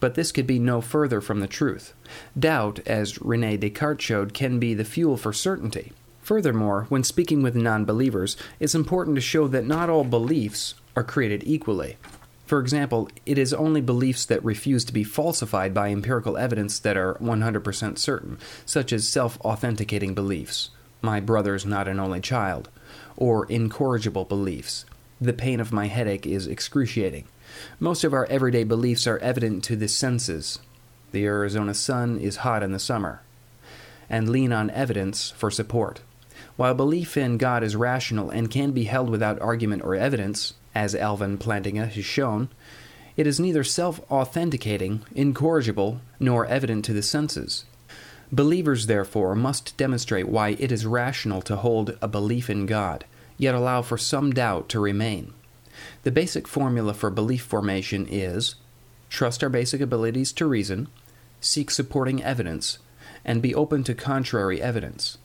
But 0.00 0.14
this 0.14 0.30
could 0.30 0.46
be 0.46 0.58
no 0.58 0.80
further 0.80 1.20
from 1.20 1.40
the 1.40 1.48
truth. 1.48 1.94
Doubt, 2.38 2.80
as 2.86 3.20
Rene 3.22 3.56
Descartes 3.56 4.02
showed, 4.02 4.34
can 4.34 4.58
be 4.58 4.74
the 4.74 4.84
fuel 4.84 5.16
for 5.16 5.32
certainty. 5.32 5.92
Furthermore, 6.22 6.86
when 6.88 7.02
speaking 7.02 7.42
with 7.42 7.56
non 7.56 7.84
believers, 7.84 8.36
it's 8.60 8.74
important 8.74 9.14
to 9.16 9.22
show 9.22 9.48
that 9.48 9.64
not 9.64 9.88
all 9.88 10.04
beliefs 10.04 10.74
are 10.94 11.02
created 11.02 11.42
equally. 11.46 11.96
For 12.44 12.60
example, 12.60 13.08
it 13.26 13.38
is 13.38 13.52
only 13.52 13.80
beliefs 13.80 14.24
that 14.26 14.44
refuse 14.44 14.84
to 14.86 14.92
be 14.92 15.04
falsified 15.04 15.74
by 15.74 15.90
empirical 15.90 16.36
evidence 16.36 16.78
that 16.78 16.96
are 16.96 17.14
100% 17.14 17.98
certain, 17.98 18.38
such 18.64 18.92
as 18.92 19.08
self 19.08 19.38
authenticating 19.40 20.14
beliefs, 20.14 20.70
my 21.02 21.20
brother's 21.20 21.66
not 21.66 21.88
an 21.88 22.00
only 22.00 22.20
child, 22.20 22.68
or 23.16 23.46
incorrigible 23.46 24.24
beliefs, 24.24 24.84
the 25.20 25.32
pain 25.32 25.60
of 25.60 25.72
my 25.72 25.86
headache 25.86 26.26
is 26.26 26.46
excruciating. 26.46 27.24
Most 27.80 28.04
of 28.04 28.12
our 28.12 28.26
everyday 28.26 28.64
beliefs 28.64 29.06
are 29.06 29.18
evident 29.18 29.64
to 29.64 29.76
the 29.76 29.88
senses. 29.88 30.60
The 31.12 31.24
Arizona 31.24 31.74
sun 31.74 32.18
is 32.18 32.36
hot 32.36 32.62
in 32.62 32.72
the 32.72 32.78
summer. 32.78 33.22
And 34.08 34.28
lean 34.28 34.52
on 34.52 34.70
evidence 34.70 35.30
for 35.30 35.50
support. 35.50 36.00
While 36.56 36.74
belief 36.74 37.16
in 37.16 37.36
God 37.36 37.62
is 37.62 37.76
rational 37.76 38.30
and 38.30 38.50
can 38.50 38.72
be 38.72 38.84
held 38.84 39.10
without 39.10 39.40
argument 39.40 39.82
or 39.84 39.94
evidence, 39.94 40.54
as 40.74 40.94
Alvin 40.94 41.38
Plantinga 41.38 41.88
has 41.88 42.04
shown, 42.04 42.48
it 43.16 43.26
is 43.26 43.40
neither 43.40 43.64
self 43.64 44.00
authenticating, 44.10 45.02
incorrigible, 45.14 46.00
nor 46.20 46.46
evident 46.46 46.84
to 46.84 46.92
the 46.92 47.02
senses. 47.02 47.64
Believers, 48.30 48.86
therefore, 48.86 49.34
must 49.34 49.76
demonstrate 49.76 50.28
why 50.28 50.50
it 50.50 50.70
is 50.70 50.86
rational 50.86 51.42
to 51.42 51.56
hold 51.56 51.96
a 52.00 52.08
belief 52.08 52.48
in 52.48 52.66
God 52.66 53.04
yet 53.38 53.54
allow 53.54 53.80
for 53.80 53.96
some 53.96 54.32
doubt 54.32 54.68
to 54.68 54.80
remain. 54.80 55.32
The 56.02 56.10
basic 56.10 56.46
formula 56.46 56.92
for 56.92 57.08
belief 57.08 57.42
formation 57.42 58.06
is 58.10 58.56
trust 59.08 59.42
our 59.42 59.48
basic 59.48 59.80
abilities 59.80 60.32
to 60.32 60.46
reason, 60.46 60.88
seek 61.40 61.70
supporting 61.70 62.22
evidence, 62.22 62.78
and 63.24 63.40
be 63.40 63.54
open 63.54 63.84
to 63.84 63.94
contrary 63.94 64.60
evidence. 64.60 65.18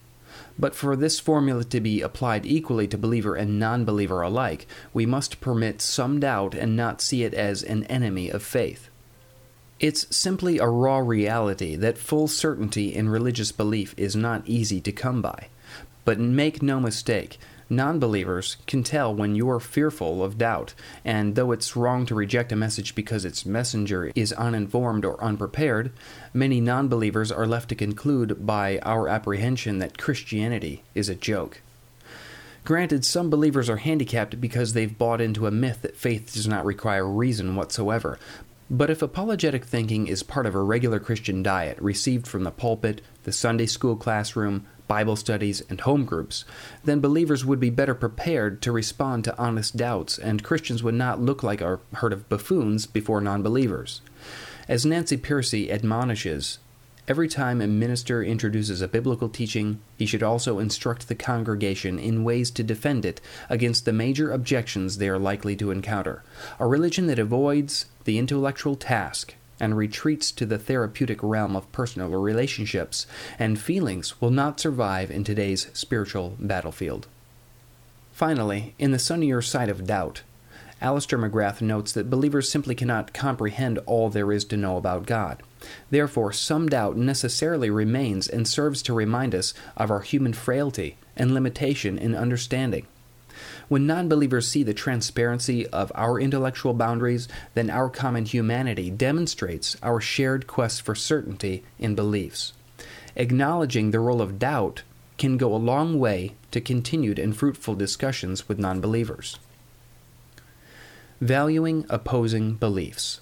But 0.58 0.76
for 0.76 0.96
this 0.96 1.20
formula 1.20 1.64
to 1.66 1.82
be 1.82 2.02
applied 2.02 2.46
equally 2.46 2.88
to 2.88 2.98
believer 2.98 3.36
and 3.36 3.60
non 3.60 3.86
believer 3.86 4.22
alike, 4.22 4.68
we 4.94 5.06
must 5.06 5.42
permit 5.42 5.82
some 5.82 6.20
doubt 6.20 6.54
and 6.54 6.76
not 6.76 7.02
see 7.02 7.24
it 7.24 7.34
as 7.34 7.64
an 7.64 7.84
enemy 7.86 8.30
of 8.30 8.44
faith. 8.44 8.90
It's 9.80 10.16
simply 10.16 10.60
a 10.60 10.68
raw 10.68 11.00
reality 11.00 11.76
that 11.76 11.98
full 11.98 12.28
certainty 12.28 12.94
in 12.94 13.10
religious 13.10 13.52
belief 13.52 13.94
is 13.98 14.16
not 14.16 14.48
easy 14.48 14.80
to 14.82 14.92
come 14.92 15.22
by. 15.22 15.48
But 16.06 16.20
make 16.20 16.62
no 16.62 16.80
mistake, 16.80 17.40
Non 17.70 18.00
believers 18.00 18.58
can 18.68 18.84
tell 18.84 19.14
when 19.14 19.36
you're 19.36 19.60
fearful 19.60 20.24
of 20.24 20.38
doubt, 20.38 20.74
and 21.06 21.36
though 21.36 21.52
it's 21.52 21.76
wrong 21.76 22.06
to 22.06 22.16
reject 22.16 22.52
a 22.52 22.56
message 22.56 22.96
because 22.96 23.26
its 23.26 23.46
messenger 23.46 24.12
is 24.16 24.34
uninformed 24.34 25.06
or 25.06 25.24
unprepared, 25.24 25.92
many 26.34 26.60
non 26.60 26.88
believers 26.88 27.32
are 27.32 27.48
left 27.48 27.70
to 27.70 27.76
conclude 27.76 28.46
by 28.46 28.80
our 28.80 29.08
apprehension 29.08 29.80
that 29.80 29.98
Christianity 29.98 30.84
is 30.94 31.10
a 31.10 31.16
joke. 31.16 31.62
Granted, 32.66 33.04
some 33.04 33.30
believers 33.30 33.70
are 33.70 33.78
handicapped 33.78 34.40
because 34.40 34.72
they've 34.72 34.98
bought 34.98 35.20
into 35.20 35.48
a 35.48 35.52
myth 35.52 35.82
that 35.82 35.98
faith 35.98 36.34
does 36.34 36.48
not 36.48 36.66
require 36.66 37.06
reason 37.06 37.56
whatsoever. 37.56 38.18
But 38.70 38.90
if 38.90 39.02
apologetic 39.02 39.66
thinking 39.66 40.08
is 40.08 40.24
part 40.24 40.46
of 40.46 40.56
a 40.56 40.64
regular 40.64 41.00
Christian 41.00 41.44
diet 41.44 41.78
received 41.80 42.26
from 42.26 42.44
the 42.44 42.52
pulpit, 42.52 43.02
the 43.24 43.34
Sunday 43.34 43.66
school 43.66 43.98
classroom, 43.98 44.66
Bible 44.88 45.16
studies, 45.16 45.62
and 45.70 45.82
home 45.82 46.06
groups, 46.06 46.46
then 46.84 47.00
believers 47.00 47.46
would 47.46 47.60
be 47.60 47.70
better 47.70 47.96
prepared 47.96 48.62
to 48.62 48.72
respond 48.72 49.24
to 49.24 49.38
honest 49.38 49.78
doubts, 49.78 50.18
and 50.18 50.44
Christians 50.44 50.84
would 50.84 50.96
not 50.96 51.22
look 51.22 51.44
like 51.44 51.62
a 51.62 51.80
herd 51.94 52.14
of 52.14 52.30
buffoons 52.30 52.86
before 52.86 53.22
non 53.22 53.42
believers. 53.42 54.02
As 54.68 54.86
Nancy 54.86 55.18
Pearcey 55.18 55.70
admonishes, 55.70 56.60
Every 57.06 57.28
time 57.28 57.60
a 57.60 57.68
minister 57.68 58.24
introduces 58.24 58.82
a 58.82 58.88
biblical 58.88 59.28
teaching, 59.28 59.82
he 59.98 60.06
should 60.06 60.24
also 60.24 60.60
instruct 60.60 61.10
the 61.10 61.16
congregation 61.16 62.00
in 62.00 62.24
ways 62.24 62.50
to 62.52 62.64
defend 62.64 63.04
it 63.04 63.20
against 63.50 63.84
the 63.84 63.92
major 63.92 64.32
objections 64.32 64.98
they 64.98 65.10
are 65.10 65.20
likely 65.20 65.54
to 65.58 65.70
encounter. 65.70 66.24
A 66.62 66.66
religion 66.66 67.08
that 67.08 67.20
avoids 67.20 67.88
the 68.06 68.18
intellectual 68.18 68.78
task 68.78 69.36
and 69.64 69.78
retreats 69.78 70.30
to 70.30 70.46
the 70.46 70.58
therapeutic 70.58 71.24
realm 71.24 71.56
of 71.56 71.72
personal 71.72 72.10
relationships 72.10 73.08
and 73.40 73.58
feelings 73.58 74.20
will 74.20 74.30
not 74.30 74.60
survive 74.60 75.10
in 75.10 75.24
today's 75.24 75.70
spiritual 75.72 76.36
battlefield. 76.38 77.08
Finally, 78.12 78.76
in 78.78 78.92
the 78.92 79.00
sunnier 79.00 79.42
side 79.42 79.70
of 79.70 79.88
doubt, 79.88 80.22
Alister 80.82 81.18
McGrath 81.18 81.62
notes 81.62 81.94
that 81.94 82.10
believers 82.10 82.52
simply 82.52 82.76
cannot 82.76 83.14
comprehend 83.14 83.80
all 83.86 84.10
there 84.10 84.34
is 84.34 84.44
to 84.46 84.58
know 84.58 84.76
about 84.76 85.06
God. 85.06 85.42
Therefore, 85.90 86.34
some 86.34 86.68
doubt 86.68 86.98
necessarily 86.98 87.70
remains 87.70 88.28
and 88.28 88.46
serves 88.46 88.82
to 88.82 88.94
remind 88.94 89.34
us 89.34 89.54
of 89.78 89.90
our 89.90 90.02
human 90.02 90.34
frailty 90.34 90.98
and 91.16 91.34
limitation 91.34 91.98
in 91.98 92.16
understanding. 92.16 92.86
When 93.70 93.88
non 93.88 94.10
believers 94.10 94.48
see 94.48 94.64
the 94.64 94.74
transparency 94.74 95.68
of 95.68 95.92
our 95.96 96.20
intellectual 96.20 96.74
boundaries, 96.74 97.28
then 97.54 97.70
our 97.70 97.90
common 97.90 98.26
humanity 98.26 98.90
demonstrates 98.90 99.78
our 99.82 100.02
shared 100.02 100.48
quest 100.48 100.82
for 100.82 100.96
certainty 100.96 101.64
in 101.80 101.96
beliefs. 101.96 102.54
Acknowledging 103.16 103.92
the 103.92 104.00
role 104.00 104.22
of 104.22 104.40
doubt 104.40 104.84
can 105.18 105.38
go 105.38 105.54
a 105.54 105.58
long 105.58 106.00
way 106.00 106.34
to 106.52 106.60
continued 106.60 107.20
and 107.20 107.36
fruitful 107.36 107.76
discussions 107.76 108.48
with 108.48 108.60
non 108.60 108.82
believers. 108.82 109.40
Valuing 111.22 111.86
opposing 111.90 112.56
beliefs. 112.56 113.22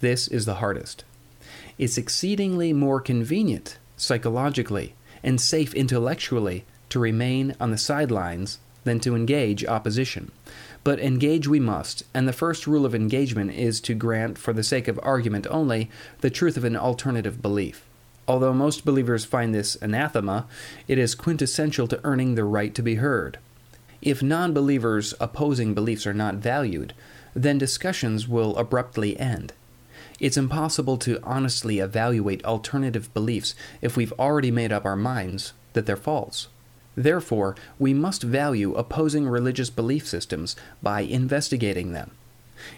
This 0.00 0.28
is 0.28 0.44
the 0.44 0.56
hardest. 0.56 1.04
It's 1.78 1.98
exceedingly 1.98 2.72
more 2.72 3.00
convenient 3.00 3.78
psychologically 3.96 4.94
and 5.22 5.40
safe 5.40 5.74
intellectually 5.74 6.64
to 6.90 6.98
remain 6.98 7.54
on 7.60 7.70
the 7.70 7.78
sidelines 7.78 8.58
than 8.84 9.00
to 9.00 9.14
engage 9.14 9.64
opposition. 9.64 10.30
But 10.84 10.98
engage 10.98 11.46
we 11.46 11.60
must, 11.60 12.02
and 12.12 12.26
the 12.26 12.32
first 12.32 12.66
rule 12.66 12.84
of 12.84 12.94
engagement 12.94 13.52
is 13.52 13.80
to 13.82 13.94
grant, 13.94 14.38
for 14.38 14.52
the 14.52 14.64
sake 14.64 14.88
of 14.88 14.98
argument 15.02 15.46
only, 15.50 15.90
the 16.20 16.30
truth 16.30 16.56
of 16.56 16.64
an 16.64 16.76
alternative 16.76 17.40
belief. 17.40 17.84
Although 18.26 18.54
most 18.54 18.84
believers 18.84 19.24
find 19.24 19.54
this 19.54 19.76
anathema, 19.76 20.46
it 20.88 20.98
is 20.98 21.14
quintessential 21.14 21.88
to 21.88 22.00
earning 22.04 22.34
the 22.34 22.44
right 22.44 22.74
to 22.74 22.82
be 22.82 22.96
heard. 22.96 23.38
If 24.00 24.22
non 24.22 24.52
believers' 24.52 25.14
opposing 25.20 25.74
beliefs 25.74 26.06
are 26.06 26.14
not 26.14 26.36
valued, 26.36 26.94
then 27.34 27.58
discussions 27.58 28.26
will 28.28 28.56
abruptly 28.56 29.18
end. 29.18 29.52
It's 30.20 30.36
impossible 30.36 30.98
to 30.98 31.20
honestly 31.22 31.78
evaluate 31.78 32.44
alternative 32.44 33.12
beliefs 33.14 33.54
if 33.80 33.96
we've 33.96 34.12
already 34.18 34.50
made 34.50 34.72
up 34.72 34.84
our 34.84 34.96
minds 34.96 35.52
that 35.72 35.86
they're 35.86 35.96
false. 35.96 36.48
Therefore, 36.94 37.56
we 37.78 37.94
must 37.94 38.22
value 38.22 38.74
opposing 38.74 39.26
religious 39.28 39.70
belief 39.70 40.06
systems 40.06 40.56
by 40.82 41.00
investigating 41.00 41.92
them. 41.92 42.10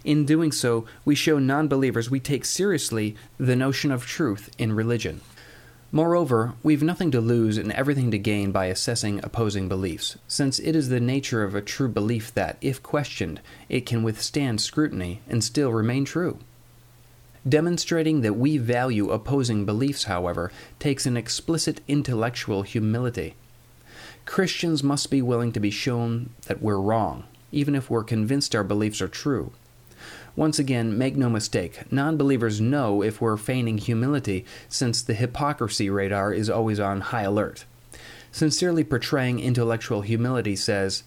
In 0.05 0.25
doing 0.25 0.53
so, 0.53 0.87
we 1.05 1.15
show 1.15 1.39
non 1.39 1.69
believers 1.69 2.11
we 2.11 2.21
take 2.21 2.45
seriously 2.45 3.17
the 3.39 3.57
notion 3.57 3.91
of 3.91 4.07
truth 4.07 4.51
in 4.57 4.73
religion. 4.73 5.21
Moreover, 5.93 6.55
we've 6.63 6.83
nothing 6.83 7.13
to 7.13 7.21
lose 7.21 7.57
and 7.57 7.71
everything 7.71 8.11
to 8.11 8.19
gain 8.19 8.51
by 8.51 8.67
assessing 8.67 9.23
opposing 9.23 9.69
beliefs, 9.69 10.19
since 10.27 10.59
it 10.59 10.75
is 10.75 10.89
the 10.89 10.99
nature 10.99 11.45
of 11.45 11.55
a 11.55 11.63
true 11.63 11.89
belief 11.89 12.35
that, 12.35 12.57
if 12.61 12.83
questioned, 12.83 13.41
it 13.69 13.87
can 13.87 14.03
withstand 14.03 14.61
scrutiny 14.61 15.21
and 15.29 15.45
still 15.45 15.71
remain 15.71 16.05
true. 16.05 16.39
Demonstrating 17.49 18.23
that 18.23 18.35
we 18.35 18.59
value 18.59 19.11
opposing 19.11 19.65
beliefs, 19.65 20.05
however, 20.05 20.51
takes 20.81 21.07
an 21.07 21.17
explicit 21.17 21.81
intellectual 21.87 22.63
humility. 22.63 23.37
Christians 24.27 24.83
must 24.83 25.11
be 25.11 25.21
willing 25.21 25.53
to 25.53 25.61
be 25.61 25.71
shown 25.71 26.31
that 26.47 26.63
we're 26.63 26.81
wrong, 26.81 27.25
even 27.53 27.75
if 27.75 27.91
we're 27.91 28.05
convinced 28.05 28.55
our 28.55 28.65
beliefs 28.65 29.03
are 29.03 29.09
true. 29.09 29.53
Once 30.37 30.59
again, 30.59 30.99
make 30.99 31.15
no 31.15 31.31
mistake, 31.31 31.81
non 31.93 32.17
believers 32.17 32.61
know 32.61 33.03
if 33.03 33.21
we're 33.21 33.37
feigning 33.37 33.79
humility, 33.79 34.45
since 34.69 35.01
the 35.01 35.15
hypocrisy 35.15 35.89
radar 35.89 36.33
is 36.33 36.51
always 36.51 36.81
on 36.81 37.01
high 37.01 37.23
alert. 37.23 37.65
Sincerely 38.33 38.83
portraying 38.83 39.39
intellectual 39.39 40.01
humility 40.01 40.57
says, 40.57 41.05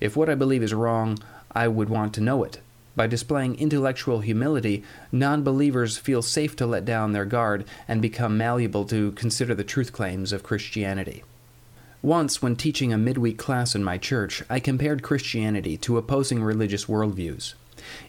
If 0.00 0.16
what 0.16 0.30
I 0.30 0.34
believe 0.34 0.62
is 0.62 0.72
wrong, 0.72 1.18
I 1.52 1.68
would 1.68 1.90
want 1.90 2.14
to 2.14 2.22
know 2.22 2.42
it. 2.42 2.60
By 2.96 3.06
displaying 3.06 3.56
intellectual 3.56 4.20
humility, 4.20 4.82
non 5.12 5.42
believers 5.42 5.98
feel 5.98 6.22
safe 6.22 6.56
to 6.56 6.66
let 6.66 6.86
down 6.86 7.12
their 7.12 7.26
guard 7.26 7.66
and 7.86 8.00
become 8.00 8.38
malleable 8.38 8.84
to 8.86 9.12
consider 9.12 9.54
the 9.54 9.64
truth 9.64 9.92
claims 9.92 10.32
of 10.32 10.42
Christianity. 10.42 11.22
Once, 12.02 12.40
when 12.40 12.56
teaching 12.56 12.94
a 12.94 12.98
midweek 12.98 13.36
class 13.36 13.74
in 13.74 13.84
my 13.84 13.98
church, 13.98 14.42
I 14.48 14.58
compared 14.58 15.02
Christianity 15.02 15.76
to 15.78 15.98
opposing 15.98 16.42
religious 16.42 16.86
worldviews. 16.86 17.52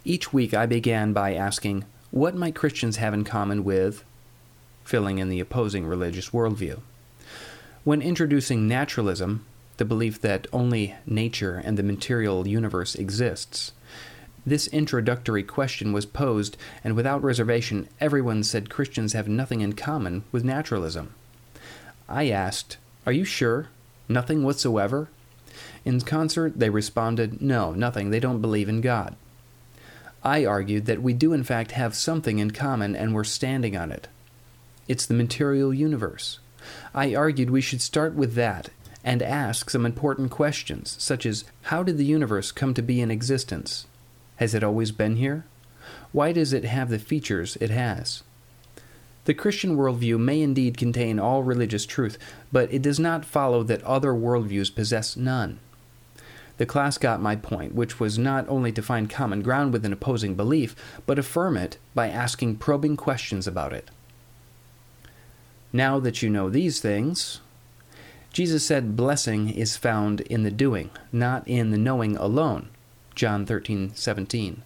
Each 0.05 0.31
week 0.31 0.53
I 0.53 0.65
began 0.65 1.12
by 1.12 1.33
asking, 1.33 1.83
What 2.10 2.33
might 2.33 2.55
Christians 2.55 2.98
have 2.98 3.13
in 3.13 3.25
common 3.25 3.65
with? 3.65 4.05
filling 4.86 5.19
in 5.19 5.27
the 5.27 5.41
opposing 5.41 5.86
religious 5.86 6.29
worldview. 6.29 6.79
When 7.83 8.01
introducing 8.01 8.67
naturalism, 8.67 9.45
the 9.75 9.86
belief 9.86 10.21
that 10.21 10.48
only 10.53 10.95
nature 11.05 11.62
and 11.63 11.77
the 11.77 11.83
material 11.83 12.48
universe 12.48 12.95
exists, 12.95 13.74
this 14.45 14.67
introductory 14.67 15.43
question 15.43 15.91
was 15.91 16.05
posed, 16.05 16.57
and 16.83 16.95
without 16.95 17.24
reservation, 17.24 17.88
everyone 18.00 18.43
said 18.43 18.69
Christians 18.69 19.13
have 19.13 19.27
nothing 19.27 19.62
in 19.62 19.74
common 19.74 20.24
with 20.31 20.43
naturalism. 20.43 21.13
I 22.10 22.29
asked, 22.29 22.77
Are 23.05 23.12
you 23.12 23.24
sure? 23.25 23.67
Nothing 24.12 24.44
whatsoever? 24.44 25.10
In 25.84 26.01
concert, 26.01 26.60
they 26.60 26.70
responded, 26.70 27.41
No, 27.41 27.72
nothing. 27.72 28.10
They 28.10 28.20
don't 28.20 28.41
believe 28.41 28.70
in 28.70 28.82
God. 28.82 29.15
I 30.24 30.46
argued 30.46 30.86
that 30.86 31.01
we 31.01 31.13
do 31.13 31.34
in 31.34 31.44
fact 31.44 31.72
have 31.72 31.96
something 31.96 32.39
in 32.39 32.51
common 32.51 32.96
and 32.96 33.13
we're 33.13 33.24
standing 33.24 33.75
on 33.75 33.91
it. 33.91 34.08
It's 34.88 35.06
the 35.06 35.13
material 35.13 35.74
universe. 35.74 36.39
I 36.94 37.15
argued 37.15 37.50
we 37.50 37.62
should 37.62 37.82
start 37.82 38.13
with 38.13 38.36
that 38.36 38.70
and 39.03 39.24
ask 39.24 39.70
some 39.70 39.86
important 39.86 40.30
questions, 40.30 40.96
such 41.00 41.25
as 41.25 41.46
How 41.63 41.82
did 41.82 41.98
the 41.98 42.06
universe 42.06 42.51
come 42.51 42.74
to 42.75 42.84
be 42.84 43.01
in 43.01 43.10
existence? 43.10 43.88
Has 44.36 44.53
it 44.53 44.63
always 44.63 44.91
been 44.91 45.15
here? 45.15 45.46
Why 46.12 46.32
does 46.32 46.53
it 46.53 46.65
have 46.65 46.89
the 46.89 47.00
features 47.00 47.58
it 47.60 47.72
has? 47.72 48.22
The 49.25 49.34
Christian 49.34 49.78
worldview 49.78 50.20
may 50.20 50.42
indeed 50.42 50.78
contain 50.78 51.20
all 51.20 51.44
religious 51.44 51.86
truth, 51.86 52.18
but 52.51 52.74
it 52.74 52.82
does 52.82 53.00
not 53.00 53.25
follow 53.25 53.62
that 53.63 53.84
other 53.84 54.13
worldviews 54.13 54.74
possess 54.74 55.16
none. 55.16 55.60
The 56.58 56.66
class 56.66 56.98
got 56.98 57.22
my 57.22 57.36
point, 57.36 57.74
which 57.75 58.00
was 58.00 58.18
not 58.18 58.48
only 58.48 58.72
to 58.72 58.82
find 58.82 59.10
common 59.10 59.42
ground 59.42 59.74
with 59.74 59.86
an 59.86 59.94
opposing 59.94 60.36
belief, 60.36 60.75
but 61.06 61.20
affirm 61.20 61.58
it 61.58 61.78
by 61.94 62.08
asking 62.08 62.58
probing 62.58 62.98
questions 62.98 63.48
about 63.48 63.74
it. 63.74 63.90
Now 65.74 66.00
that 66.00 66.22
you 66.22 66.30
know 66.30 66.50
these 66.50 66.80
things, 66.80 67.42
Jesus 68.34 68.66
said 68.66 68.96
blessing 68.96 69.50
is 69.50 69.78
found 69.78 70.22
in 70.22 70.44
the 70.44 70.51
doing, 70.51 70.90
not 71.12 71.48
in 71.48 71.72
the 71.72 71.77
knowing 71.77 72.18
alone. 72.18 72.70
John 73.16 73.46
13:17. 73.46 74.64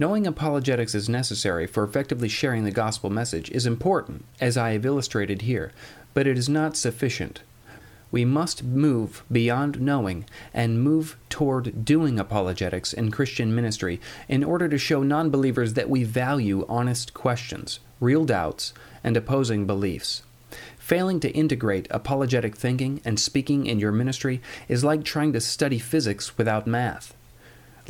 Knowing 0.00 0.26
apologetics 0.26 0.94
is 0.94 1.10
necessary 1.10 1.66
for 1.66 1.84
effectively 1.84 2.26
sharing 2.26 2.64
the 2.64 2.70
gospel 2.70 3.10
message 3.10 3.50
is 3.50 3.66
important, 3.66 4.24
as 4.40 4.56
I 4.56 4.72
have 4.72 4.86
illustrated 4.86 5.42
here, 5.42 5.72
but 6.14 6.26
it 6.26 6.38
is 6.38 6.48
not 6.48 6.74
sufficient. 6.74 7.42
We 8.10 8.24
must 8.24 8.64
move 8.64 9.22
beyond 9.30 9.78
knowing 9.78 10.24
and 10.54 10.82
move 10.82 11.18
toward 11.28 11.84
doing 11.84 12.18
apologetics 12.18 12.94
in 12.94 13.10
Christian 13.10 13.54
ministry 13.54 14.00
in 14.26 14.42
order 14.42 14.70
to 14.70 14.78
show 14.78 15.02
non 15.02 15.28
believers 15.28 15.74
that 15.74 15.90
we 15.90 16.02
value 16.02 16.64
honest 16.66 17.12
questions, 17.12 17.78
real 18.00 18.24
doubts, 18.24 18.72
and 19.04 19.18
opposing 19.18 19.66
beliefs. 19.66 20.22
Failing 20.78 21.20
to 21.20 21.30
integrate 21.32 21.86
apologetic 21.90 22.56
thinking 22.56 23.02
and 23.04 23.20
speaking 23.20 23.66
in 23.66 23.78
your 23.78 23.92
ministry 23.92 24.40
is 24.66 24.82
like 24.82 25.04
trying 25.04 25.34
to 25.34 25.42
study 25.42 25.78
physics 25.78 26.38
without 26.38 26.66
math. 26.66 27.14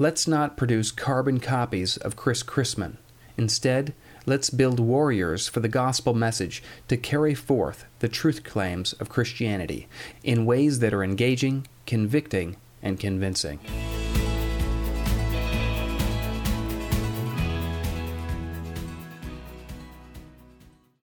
Let's 0.01 0.27
not 0.27 0.57
produce 0.57 0.93
carbon 0.93 1.41
copies 1.41 1.99
of 1.99 2.17
Chris 2.17 2.43
Chrisman. 2.43 2.97
Instead, 3.37 3.93
Let's 4.27 4.51
build 4.51 4.79
warriors 4.79 5.49
for 5.49 5.61
the 5.61 5.69
gospel 5.69 6.15
message 6.15 6.63
to 6.89 6.97
carry 6.97 7.35
forth 7.35 7.87
the 8.01 8.09
truth 8.09 8.45
claims 8.45 8.93
of 8.95 9.09
Christianity 9.09 9.89
in 10.23 10.45
ways 10.45 10.81
that 10.81 10.93
are 10.93 11.03
engaging, 11.03 11.67
convicting, 11.87 12.57
and 12.83 13.01
convincing. 13.01 13.59